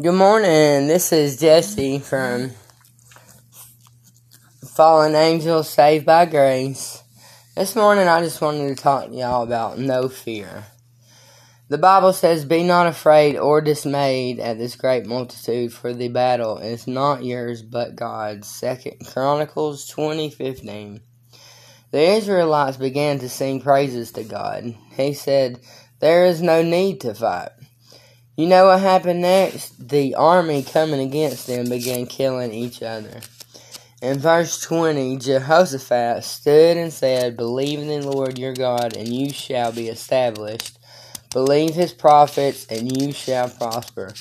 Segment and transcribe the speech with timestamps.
[0.00, 0.86] Good morning.
[0.86, 2.52] This is Jesse from
[4.64, 7.02] Fallen Angels Saved by Grace.
[7.54, 10.64] This morning I just wanted to talk to y'all about no fear.
[11.68, 16.56] The Bible says, Be not afraid or dismayed at this great multitude, for the battle
[16.56, 18.48] is not yours but God's.
[18.48, 21.02] Second Chronicles twenty fifteen.
[21.90, 24.74] The Israelites began to sing praises to God.
[24.96, 25.60] He said,
[25.98, 27.50] There is no need to fight.
[28.36, 29.79] You know what happened next?
[29.90, 33.20] The army coming against them began killing each other.
[34.00, 39.32] In verse 20, Jehoshaphat stood and said, Believe in the Lord your God, and you
[39.32, 40.78] shall be established.
[41.32, 44.14] Believe his prophets, and you shall prosper.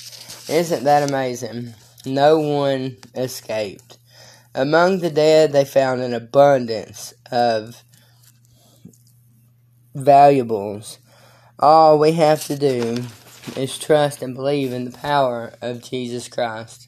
[0.49, 1.75] Isn't that amazing?
[2.03, 3.99] No one escaped.
[4.55, 7.83] Among the dead, they found an abundance of
[9.93, 10.97] valuables.
[11.59, 13.05] All we have to do
[13.57, 16.87] is trust and believe in the power of Jesus Christ.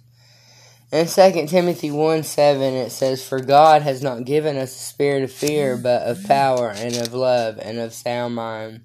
[0.91, 5.23] In 2 Timothy 1 7, it says, For God has not given us a spirit
[5.23, 8.81] of fear, but of power and of love and of sound mind.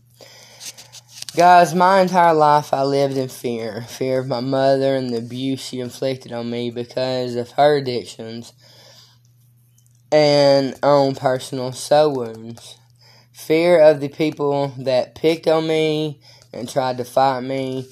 [1.37, 3.83] Guys, my entire life I lived in fear.
[3.89, 8.53] Fear of my mother and the abuse she inflicted on me because of her addictions
[10.11, 12.79] and own personal soul wounds.
[13.33, 16.21] Fear of the people that picked on me
[16.59, 17.89] and tried to fight me.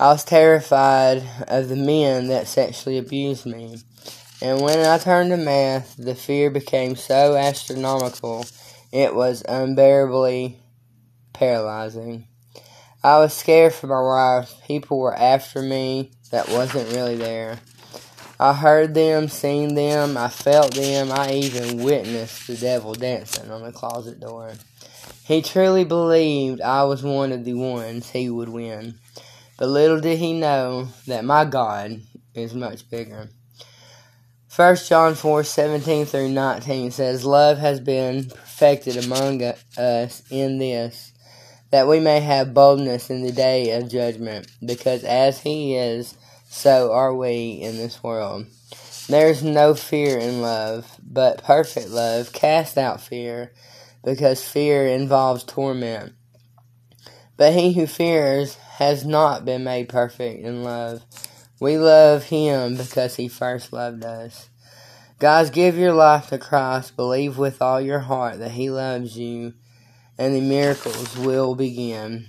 [0.00, 3.78] I was terrified of the men that sexually abused me.
[4.40, 8.46] And when I turned to meth, the fear became so astronomical,
[8.92, 10.60] it was unbearably
[11.32, 12.28] paralyzing.
[13.02, 14.54] I was scared for my life.
[14.66, 17.58] People were after me that wasn't really there.
[18.40, 23.64] I heard them, seen them, I felt them, I even witnessed the devil dancing on
[23.64, 24.52] the closet door.
[25.28, 28.94] He truly believed I was one of the ones he would win.
[29.58, 32.00] But little did he know that my God
[32.32, 33.28] is much bigger.
[34.56, 39.42] 1 John 4 17 through 19 says, Love has been perfected among
[39.76, 41.12] us in this,
[41.72, 46.14] that we may have boldness in the day of judgment, because as he is,
[46.48, 48.46] so are we in this world.
[49.10, 53.52] There is no fear in love, but perfect love casts out fear
[54.08, 56.14] because fear involves torment.
[57.36, 61.04] But he who fears has not been made perfect in love.
[61.60, 64.48] We love him because he first loved us.
[65.18, 66.96] Guys, give your life to Christ.
[66.96, 69.52] Believe with all your heart that he loves you,
[70.16, 72.24] and the miracles will begin.